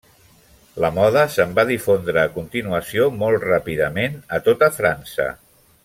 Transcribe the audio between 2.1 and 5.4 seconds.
a continuació molt ràpidament a tota França.